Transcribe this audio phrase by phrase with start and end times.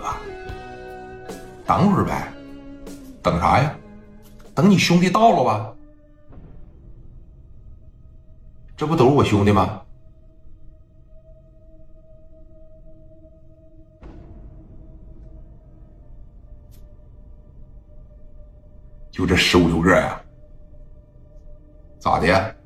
[0.00, 0.06] 哥，
[1.66, 2.32] 等会儿呗，
[3.22, 3.76] 等啥呀？
[4.54, 5.76] 等你兄弟到了吧？
[8.76, 9.82] 这不都是我兄弟吗？
[19.10, 20.18] 就这十五六个呀？
[21.98, 22.26] 咋的？
[22.26, 22.59] 哼，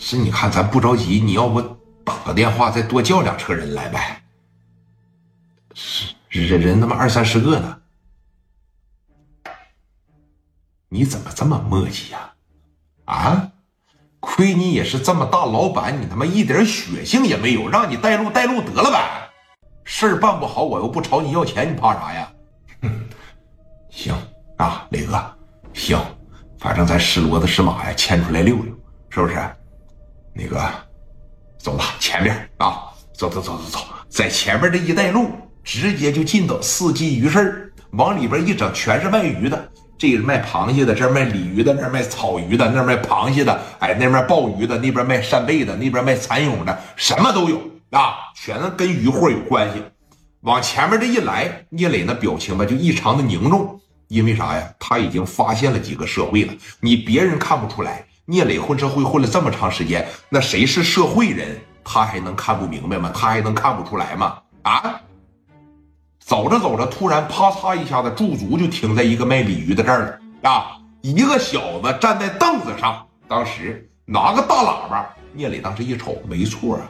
[0.00, 1.60] 是你看咱不着急，你要不
[2.02, 4.22] 打个电话再多叫两车人来呗？
[5.74, 7.80] 是人人他妈二三十个呢，
[10.88, 12.32] 你怎么这么磨叽呀？
[13.04, 13.52] 啊？
[14.20, 19.30] 亏你也是这么大老板，你他妈一点血性也没有，让你带路带路得了呗。
[19.84, 22.32] 事儿办不好，我又不朝你要钱，你怕啥呀？
[22.82, 22.90] 哼，
[23.90, 24.14] 行
[24.56, 25.36] 啊，磊哥，
[25.74, 25.98] 行，
[26.58, 28.74] 反正咱是骡子是马呀，牵出来溜溜，
[29.10, 29.56] 是不是？
[30.40, 30.58] 那个，
[31.58, 35.30] 走吧，前面啊，走走走走走，在前面这一带路，
[35.62, 39.68] 直接就进到四季鱼市往里边一整，全是卖鱼的。
[39.98, 49.82] 这是卖螃蟹的，这卖鲤鱼的，那卖草鱼的，那卖螃蟹的，哎，那边鲍鱼的，那边卖扇贝的，那边卖蚕蛹的，什么都有啊，全跟鱼货有关系。
[50.40, 54.72] 往前面这一来，聂磊那表情吧就异常的凝重，因为啥呀？
[54.78, 56.54] 他已经发现了几个社会了。
[56.80, 63.10] 你别人看不出来，聂磊混社会混了这么长时间，那谁是社会人，他还能看不明白吗？
[63.12, 64.38] 他还能看不出来吗？
[64.62, 65.00] 啊！
[66.20, 70.78] 走着走着，突然啪嚓一下子驻足就停在一个卖鲤鱼的这儿了啊！
[71.00, 75.12] 一个小子站在凳子上，当时拿个大喇叭。
[75.32, 76.82] 聂磊当时一瞅，没错啊，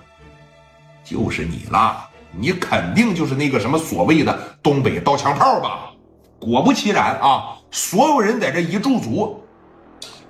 [1.03, 5.91] 就是你了，你肯定就是那个什么所谓的东北刀枪炮吧？
[6.39, 9.43] 果不其然啊，所有人在这一驻足，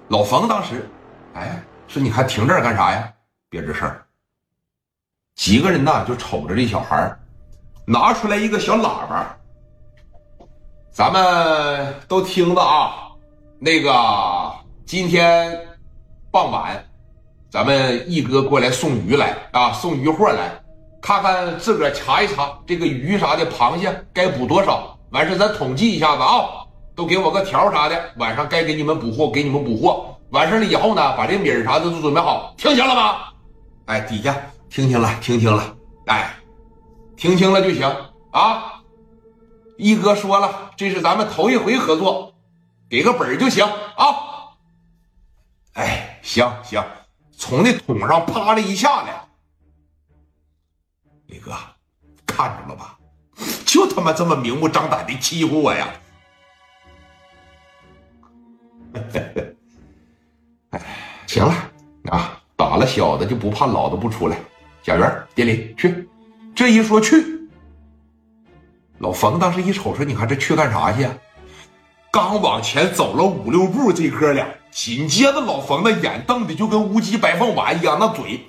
[0.06, 0.88] 老冯当时，
[1.34, 3.12] 哎，说你还停这儿干啥呀？
[3.48, 3.90] 别吱声。
[5.34, 7.16] 几个人呢就瞅着这小孩。
[7.86, 9.36] 拿出来一个小喇叭，
[10.92, 13.08] 咱们都听着啊。
[13.58, 13.90] 那个
[14.86, 15.58] 今天
[16.30, 16.84] 傍晚，
[17.50, 20.52] 咱们一哥过来送鱼来啊，送鱼货来，
[21.02, 24.96] 看看自个儿查一查这个鱼啥的，螃蟹该补多少。
[25.10, 26.64] 完事咱统计一下子啊，
[26.94, 30.16] 都给我个条啥的，晚上该给你们补货，给你们补货。
[30.30, 33.28] 完事了以后呢，把这米儿啥的都准备好，听清了吗？
[33.86, 34.36] 哎，底下
[34.68, 35.76] 听清了，听清了，
[36.06, 36.34] 哎。
[37.16, 37.86] 听清了就行
[38.32, 38.80] 啊！
[39.76, 42.32] 一哥说了，这是咱们头一回合作，
[42.88, 44.56] 给个本儿就行啊！
[45.74, 46.82] 哎，行行，
[47.36, 49.22] 从那桶上啪的一下来，
[51.26, 51.52] 李哥
[52.24, 52.98] 看着了吧？
[53.66, 55.88] 就他妈这么明目张胆的欺负我呀！
[62.80, 64.36] 了小的就不怕老的不出来。
[64.82, 66.08] 小袁、店里去。
[66.52, 67.24] 这一说去，
[68.98, 71.06] 老冯当时一瞅说：“你看这去干啥去？”
[72.12, 78.40] 刚往前走了五六步，这哥俩紧接着老冯的眼瞪的就跟乌鸡白凤丸一样，那嘴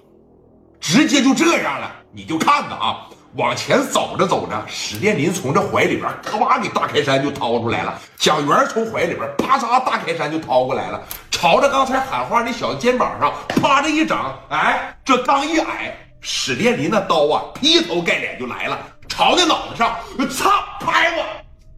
[0.79, 1.91] 直接就这样了。
[2.11, 11.01] 你就看着啊，往前走着走着，史殿林从这怀里边咔给大开山就掏出来了，蒋元从怀里边啪嚓大开山就掏过来了，
[11.41, 14.15] 朝着刚才喊话那小子肩膀上啪的一整，
[14.49, 15.91] 哎，这刚一矮。
[16.19, 18.77] 史殿林那刀啊，劈头盖脸就来了，
[19.09, 19.95] 朝那脑袋上，
[20.29, 21.25] 操，拍我！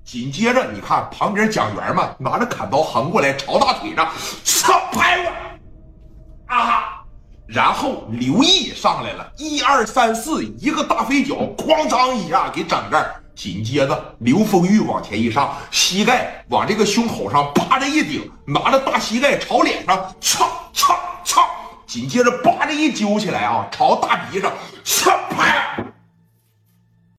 [0.04, 4.12] 紧接着，你看旁边蒋元嘛，拿着砍刀横过来，朝大腿上，
[4.44, 6.54] 操，拍我！
[6.54, 7.02] 啊！
[7.48, 13.23] 然后刘毅上来了，一二三四，一个大飞脚，哐当一下给整这儿。
[13.36, 20.96] 紧接着，刘丰玉往前一上，膝盖往这个胸口上啪着一顶，拿着大膝盖朝脸上，蹭蹭
[21.26, 21.44] 蹭！
[21.88, 24.52] 紧接着，叭着一揪起来啊，朝大鼻上，
[25.30, 25.84] 啪